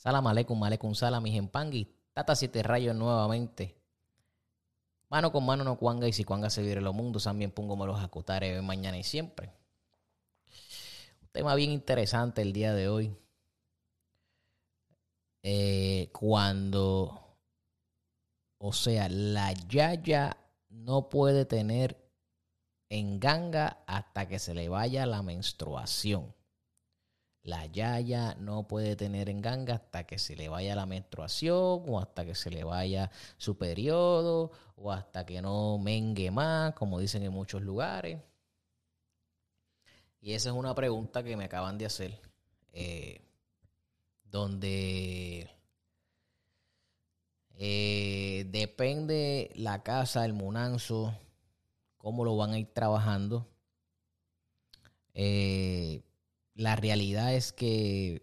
[0.00, 1.86] Salam aleikum, aleikum salam, mis.
[2.14, 3.76] Tata siete rayos nuevamente.
[5.10, 7.84] Mano con mano no cuanga y si cuanga se vive los mundos, también pongo me
[7.84, 9.52] los acutare mañana y siempre.
[11.20, 13.14] Un tema bien interesante el día de hoy.
[15.42, 17.36] Eh, cuando,
[18.56, 20.38] o sea, la yaya
[20.70, 22.10] no puede tener
[22.88, 26.34] enganga hasta que se le vaya la menstruación.
[27.42, 32.24] La yaya no puede tener enganga hasta que se le vaya la menstruación o hasta
[32.24, 37.32] que se le vaya su periodo o hasta que no mengue más, como dicen en
[37.32, 38.20] muchos lugares.
[40.20, 42.20] Y esa es una pregunta que me acaban de hacer,
[42.72, 43.22] eh,
[44.24, 45.48] donde
[47.56, 51.14] eh, depende la casa, el munanzo,
[51.96, 53.48] cómo lo van a ir trabajando.
[55.14, 56.02] Eh,
[56.60, 58.22] la realidad es que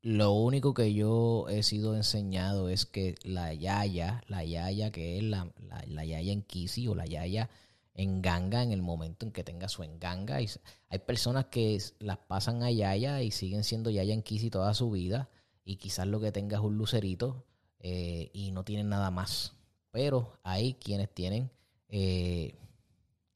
[0.00, 5.24] lo único que yo he sido enseñado es que la yaya, la yaya que es
[5.24, 5.52] la,
[5.88, 7.50] la, yaya en kisi o la yaya
[7.94, 10.40] en ganga en el momento en que tenga su enganga.
[10.40, 10.48] Y
[10.88, 14.92] hay personas que las pasan a yaya y siguen siendo yaya en kisi toda su
[14.92, 15.28] vida
[15.64, 17.44] y quizás lo que tenga es un lucerito
[17.80, 19.56] eh, y no tienen nada más.
[19.90, 21.50] Pero hay quienes tienen
[21.88, 22.54] eh,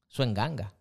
[0.07, 0.73] su enganga.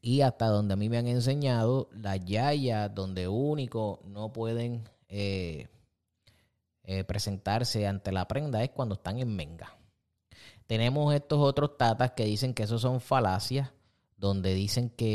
[0.00, 5.66] Y hasta donde a mí me han enseñado, las yayas donde único no pueden eh,
[6.84, 9.76] eh, presentarse ante la prenda es cuando están en menga.
[10.66, 13.70] Tenemos estos otros tatas que dicen que eso son falacias,
[14.16, 15.06] donde dicen que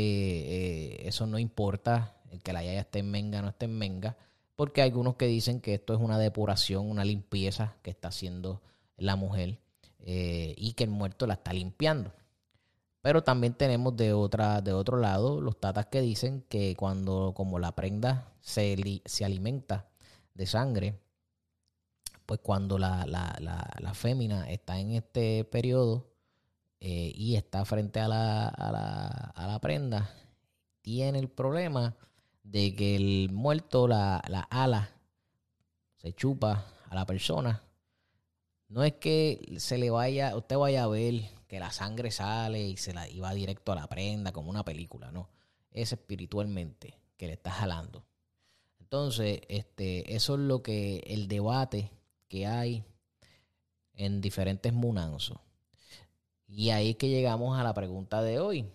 [1.02, 4.16] eh, eso no importa, que la yaya esté en menga no esté en menga,
[4.56, 8.62] porque hay algunos que dicen que esto es una depuración, una limpieza que está haciendo
[8.96, 9.58] la mujer
[10.06, 12.12] y que el muerto la está limpiando.
[13.04, 17.58] Pero también tenemos de, otra, de otro lado los tatas que dicen que cuando como
[17.58, 19.90] la prenda se, se alimenta
[20.32, 20.98] de sangre,
[22.24, 26.14] pues cuando la, la, la, fémina está en este periodo
[26.80, 30.10] eh, y está frente a la, a, la, a la prenda,
[30.80, 31.94] tiene el problema
[32.42, 34.88] de que el muerto, la, la ala,
[35.98, 37.62] se chupa a la persona.
[38.74, 42.76] No es que se le vaya, usted vaya a ver que la sangre sale y
[42.76, 45.30] se la iba directo a la prenda como una película, no.
[45.70, 48.04] Es espiritualmente que le está jalando.
[48.80, 51.92] Entonces, este, eso es lo que el debate
[52.26, 52.84] que hay
[53.92, 55.38] en diferentes munanzos.
[56.48, 58.68] Y ahí es que llegamos a la pregunta de hoy.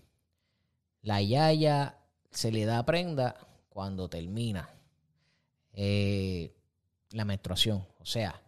[1.01, 1.97] La yaya
[2.31, 3.35] se le da prenda
[3.67, 4.69] cuando termina
[5.73, 6.55] eh,
[7.11, 7.85] la menstruación.
[7.99, 8.41] O sea,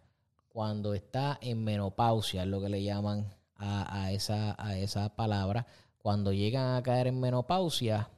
[0.52, 6.32] cuando está en menopausia, es lo que le llaman a, esa, a esa palabra cuando
[6.32, 8.10] llegan a caer en menopausia,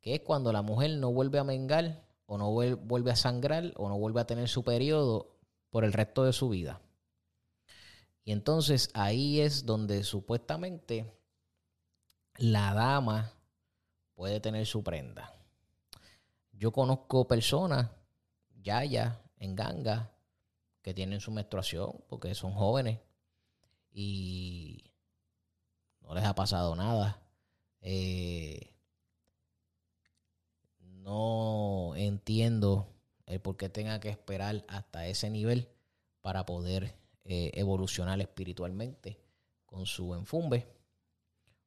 [0.00, 3.88] que es cuando la mujer no vuelve a mengar o no vuelve a sangrar o
[3.88, 5.36] no vuelve a tener su periodo
[5.70, 6.80] por el resto de su vida.
[8.24, 11.10] Y entonces ahí es donde supuestamente
[12.36, 13.32] la dama
[14.14, 15.32] puede tener su prenda.
[16.52, 17.88] Yo conozco personas,
[18.60, 20.12] ya ya, en ganga,
[20.82, 22.98] que tienen su menstruación porque son jóvenes
[23.92, 24.84] y
[26.00, 27.22] no les ha pasado nada.
[27.80, 28.74] Eh,
[30.80, 32.88] no entiendo
[33.26, 35.68] el por qué tenga que esperar hasta ese nivel
[36.20, 36.94] para poder
[37.24, 39.18] eh, evolucionar espiritualmente
[39.66, 40.66] con su enfumbe,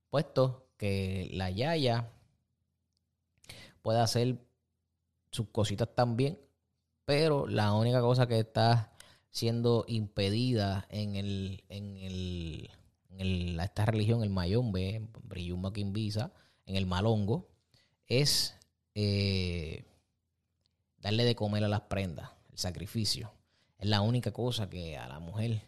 [0.09, 2.12] puesto que la yaya
[3.82, 4.38] puede hacer
[5.32, 6.40] sus cositas también,
[7.06, 8.94] pero la única cosa que está
[9.35, 12.69] siendo impedida en el, en el,
[13.18, 16.31] en esta religión, el mayombe, Briyuma Kimbisa,
[16.66, 17.50] en el malongo,
[18.07, 18.56] es
[18.94, 19.84] eh,
[21.01, 23.34] darle de comer a las prendas, el sacrificio.
[23.78, 25.63] Es la única cosa que a la mujer,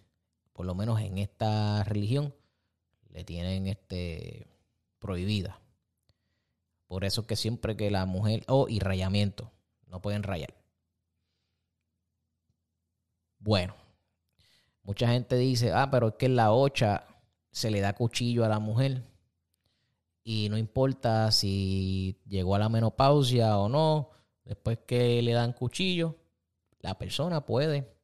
[0.54, 2.34] por lo menos en esta religión,
[3.10, 4.48] le tienen este
[4.98, 5.60] prohibida.
[6.88, 9.52] Por eso es que siempre que la mujer, oh, y rayamiento,
[9.88, 10.54] no pueden rayar.
[13.40, 13.76] Bueno,
[14.84, 17.08] mucha gente dice, ah, pero es que en la ocha
[17.52, 19.04] se le da cuchillo a la mujer
[20.24, 24.10] y no importa si llegó a la menopausia o no,
[24.44, 26.18] después que le dan cuchillo,
[26.80, 27.98] la persona puede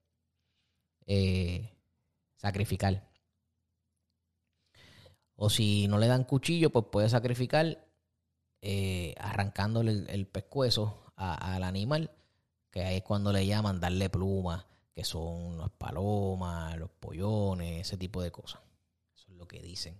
[1.05, 1.69] eh,
[2.37, 3.09] sacrificar.
[5.35, 7.85] O si no le dan cuchillo, pues puede sacrificar
[8.61, 12.09] eh, arrancándole el, pescuezo al animal,
[12.71, 17.97] que ahí es cuando le llaman darle pluma, que son las palomas, los pollones, ese
[17.97, 18.61] tipo de cosas.
[19.15, 19.99] Eso es lo que dicen.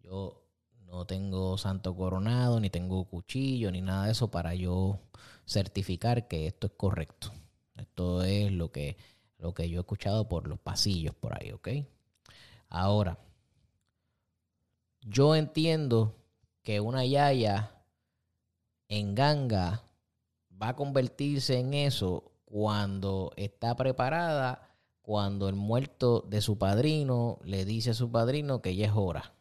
[0.00, 0.42] Yo
[0.86, 4.98] no tengo santo coronado, ni tengo cuchillo, ni nada de eso para yo
[5.46, 7.32] certificar que esto es correcto.
[7.76, 8.96] Esto es lo que,
[9.38, 11.68] lo que yo he escuchado por los pasillos por ahí, ¿ok?
[12.68, 13.18] Ahora,
[15.02, 16.14] yo entiendo
[16.62, 17.82] que una yaya
[18.88, 19.82] en ganga
[20.60, 27.64] va a convertirse en eso cuando está preparada, cuando el muerto de su padrino le
[27.64, 29.32] dice a su padrino que ya es hora,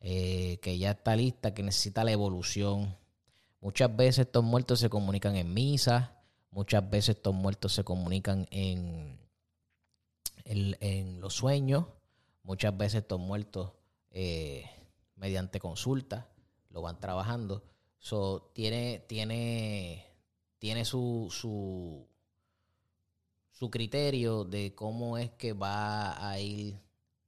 [0.00, 2.98] eh, que ya está lista, que necesita la evolución.
[3.62, 6.20] Muchas veces estos muertos se comunican en misa,
[6.50, 9.18] muchas veces estos muertos se comunican en,
[10.44, 11.86] en, los sueños,
[12.42, 13.72] muchas veces estos muertos
[14.10, 14.66] eh,
[15.16, 16.28] mediante consulta
[16.68, 17.64] lo van trabajando.
[17.98, 20.11] So, tiene, tiene,
[20.62, 22.06] tiene su, su,
[23.50, 26.80] su criterio de cómo es que va a ir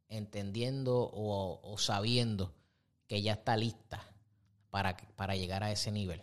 [0.08, 2.54] entendiendo o, sabiendo
[3.08, 4.06] que ya está lista
[4.70, 6.22] para, para, llegar a ese nivel.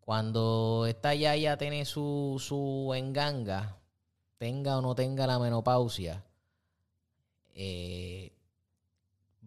[0.00, 3.80] Cuando esta ya ya tiene su, su enganga,
[4.36, 6.26] tenga o no tenga la menopausia,
[7.54, 8.36] eh,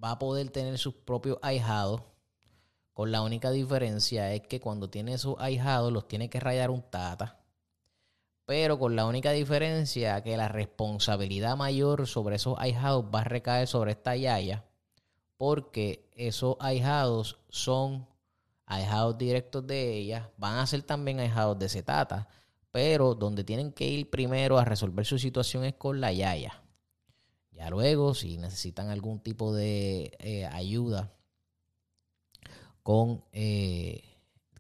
[0.04, 2.02] va a poder tener sus propios ahijados
[2.96, 6.82] con la única diferencia es que cuando tiene sus ahijados los tiene que rayar un
[6.82, 7.38] tata.
[8.46, 13.68] Pero con la única diferencia que la responsabilidad mayor sobre esos ahijados va a recaer
[13.68, 14.64] sobre esta yaya.
[15.36, 18.08] Porque esos ahijados son
[18.66, 20.32] ahijados directos de ella.
[20.38, 22.30] Van a ser también ahijados de ese tata.
[22.72, 26.64] Pero donde tienen que ir primero a resolver su situación es con la yaya.
[27.52, 31.15] Ya luego, si necesitan algún tipo de eh, ayuda
[32.86, 34.04] con eh,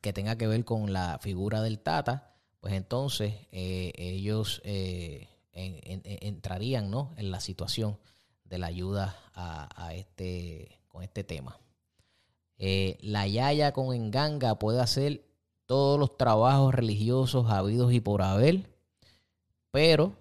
[0.01, 6.89] que tenga que ver con la figura del Tata, pues entonces eh, ellos eh, entrarían
[6.89, 7.13] ¿no?
[7.18, 8.00] en la situación
[8.44, 11.60] de la ayuda a, este, con este tema.
[12.57, 15.24] la Yaya con Enganga puede hacer
[15.68, 18.72] todos los trabajos religiosos habidos y por haber,
[19.69, 20.16] pero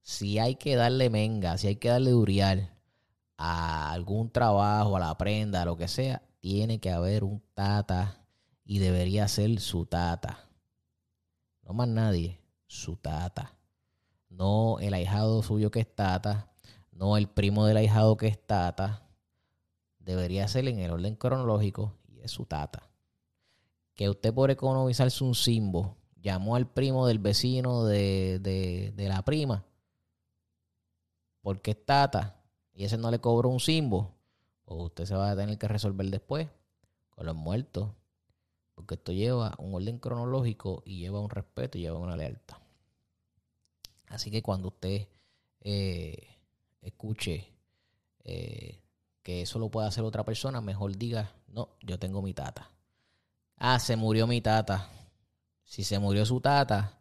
[0.00, 2.74] si hay que darle menga, si hay que darle durial
[3.36, 8.20] a algún trabajo, a la prenda, a lo que sea, tiene que haber un tata
[8.66, 10.46] y debería ser su tata.
[11.62, 13.56] No más nadie, su tata.
[14.28, 16.52] No el ahijado suyo que es tata,
[16.92, 19.08] no el primo del ahijado que es tata.
[19.98, 22.90] Debería ser en el orden cronológico y es su tata.
[23.94, 29.24] Que usted por economizarse un simbo llamó al primo del vecino de, de, de la
[29.24, 29.64] prima
[31.40, 32.36] porque es tata
[32.74, 34.14] y ese no le cobró un simbo
[34.66, 36.48] o usted se va a tener que resolver después
[37.10, 37.90] con los muertos,
[38.74, 42.58] porque esto lleva un orden cronológico y lleva un respeto y lleva una lealtad.
[44.08, 45.08] Así que cuando usted
[45.60, 46.38] eh,
[46.82, 47.46] escuche
[48.24, 48.80] eh,
[49.22, 52.70] que eso lo puede hacer otra persona, mejor diga, no, yo tengo mi tata.
[53.56, 54.90] Ah, se murió mi tata.
[55.62, 56.98] Si se murió su tata,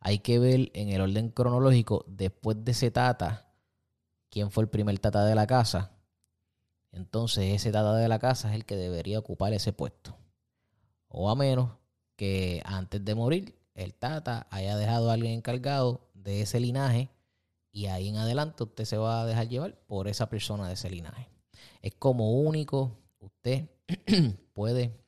[0.00, 3.52] hay que ver en el orden cronológico, después de ese tata,
[4.30, 5.95] quién fue el primer tata de la casa
[6.96, 10.16] entonces ese tata de la casa es el que debería ocupar ese puesto.
[11.08, 11.76] O a menos
[12.16, 17.10] que antes de morir el tata haya dejado a alguien encargado de ese linaje
[17.70, 20.88] y ahí en adelante usted se va a dejar llevar por esa persona de ese
[20.88, 21.28] linaje.
[21.82, 23.68] Es como único usted
[24.54, 24.98] puede,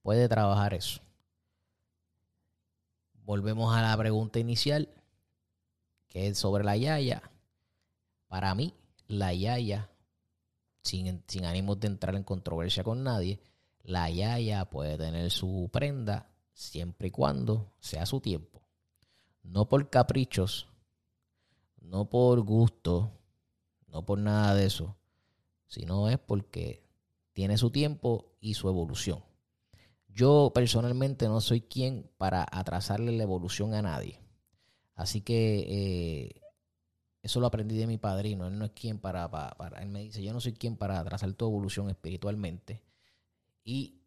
[0.00, 1.00] puede trabajar eso.
[3.24, 4.88] Volvemos a la pregunta inicial,
[6.06, 7.20] que es sobre la yaya.
[8.28, 8.74] Para mí,
[9.08, 9.90] la yaya
[10.82, 13.40] sin, sin ánimos de entrar en controversia con nadie,
[13.82, 18.62] la yaya puede tener su prenda siempre y cuando sea su tiempo.
[19.42, 20.68] No por caprichos,
[21.80, 23.12] no por gusto,
[23.88, 24.96] no por nada de eso,
[25.66, 26.84] sino es porque
[27.32, 29.24] tiene su tiempo y su evolución.
[30.08, 34.20] Yo personalmente no soy quien para atrasarle la evolución a nadie.
[34.94, 36.39] Así que eh,
[37.22, 38.46] eso lo aprendí de mi padrino.
[38.46, 41.32] Él no es quien para, para, Él me dice, yo no soy quien para trazar
[41.34, 42.82] tu evolución espiritualmente.
[43.64, 44.00] Y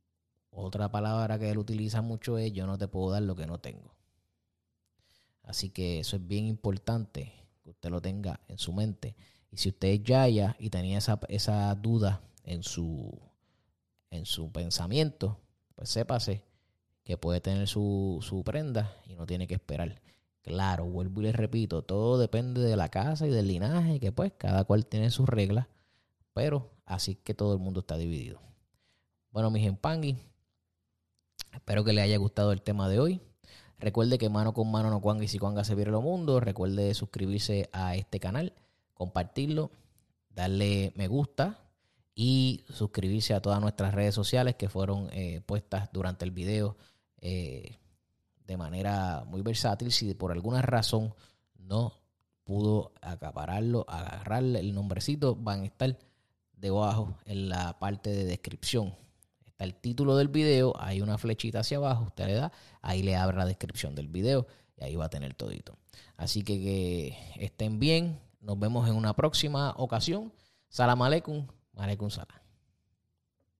[0.49, 3.59] otra palabra que él utiliza mucho es, yo no te puedo dar lo que no
[3.59, 3.95] tengo.
[5.43, 9.15] Así que eso es bien importante que usted lo tenga en su mente.
[9.51, 13.19] Y si usted es Yaya y tenía esa, esa duda en su,
[14.09, 15.39] en su pensamiento,
[15.75, 16.43] pues sépase
[17.03, 20.01] que puede tener su, su prenda y no tiene que esperar.
[20.43, 24.33] Claro, vuelvo y les repito, todo depende de la casa y del linaje, que pues
[24.37, 25.67] cada cual tiene sus reglas,
[26.33, 28.41] pero así que todo el mundo está dividido.
[29.31, 30.17] Bueno, mis empangui,
[31.53, 33.21] espero que les haya gustado el tema de hoy.
[33.79, 36.41] Recuerde que mano con mano no cuanga y si cuanga se viene lo mundo.
[36.41, 38.53] Recuerde suscribirse a este canal,
[38.93, 39.71] compartirlo,
[40.29, 41.57] darle me gusta
[42.15, 46.77] y suscribirse a todas nuestras redes sociales que fueron eh, puestas durante el video
[47.21, 47.79] eh,
[48.45, 49.91] de manera muy versátil.
[49.91, 51.13] Si por alguna razón
[51.57, 51.93] no
[52.43, 55.97] pudo acapararlo, agarrarle el nombrecito, van a estar
[56.53, 58.95] debajo en la parte de descripción.
[59.45, 63.15] Está el título del video, hay una flechita hacia abajo, usted le da, ahí le
[63.15, 64.47] abre la descripción del video
[64.77, 65.77] y ahí va a tener todito.
[66.17, 70.33] Así que que estén bien, nos vemos en una próxima ocasión.
[70.69, 71.47] Salam aleikum,
[71.77, 72.42] aleikum salam.